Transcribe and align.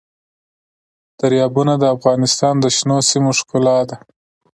دریابونه 1.19 1.73
د 1.77 1.83
افغانستان 1.95 2.55
د 2.59 2.65
شنو 2.75 2.97
سیمو 3.09 3.31
ښکلا 3.39 3.77
ده. 3.89 3.97